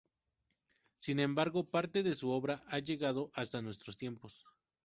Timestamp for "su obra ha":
2.15-2.79